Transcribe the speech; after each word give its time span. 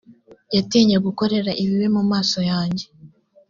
yatinye 0.55 0.97
gukorera 1.05 1.51
ibibi 1.61 1.87
mu 1.95 2.03
maso 2.11 2.39
yanjye 2.51 2.85